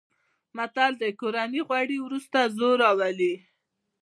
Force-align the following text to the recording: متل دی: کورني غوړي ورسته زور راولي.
متل 0.55 0.91
دی: 1.01 1.09
کورني 1.19 1.61
غوړي 1.67 1.97
ورسته 2.01 2.39
زور 2.57 2.75
راولي. 2.83 3.33